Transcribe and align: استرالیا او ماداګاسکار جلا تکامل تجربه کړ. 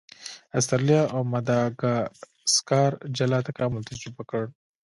استرالیا 0.57 1.01
او 1.13 1.21
ماداګاسکار 1.33 2.91
جلا 3.17 3.39
تکامل 3.47 3.81
تجربه 3.89 4.23
کړ. 4.31 4.43